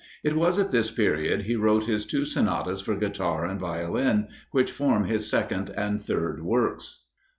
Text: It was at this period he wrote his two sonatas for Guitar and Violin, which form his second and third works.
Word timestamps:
It 0.23 0.35
was 0.35 0.57
at 0.57 0.71
this 0.71 0.89
period 0.89 1.43
he 1.43 1.55
wrote 1.55 1.85
his 1.85 2.07
two 2.07 2.25
sonatas 2.25 2.81
for 2.81 2.95
Guitar 2.95 3.45
and 3.45 3.59
Violin, 3.59 4.29
which 4.49 4.71
form 4.71 5.03
his 5.03 5.29
second 5.29 5.69
and 5.77 6.03
third 6.03 6.41
works. 6.41 7.03